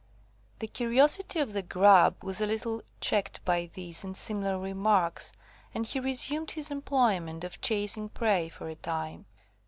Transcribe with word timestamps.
The 0.57 0.67
curiosity 0.67 1.39
of 1.39 1.53
the 1.53 1.61
Grub 1.61 2.23
was 2.23 2.41
a 2.41 2.47
little 2.47 2.81
checked 3.01 3.45
by 3.45 3.69
these 3.71 4.03
and 4.03 4.17
similar 4.17 4.57
remarks, 4.57 5.31
and 5.75 5.85
he 5.85 5.99
resumed 5.99 6.49
his 6.49 6.71
employment 6.71 7.43
of 7.43 7.61
chasing 7.61 8.09
prey 8.09 8.49
for 8.49 8.67
a 8.67 8.73
time. 8.73 9.27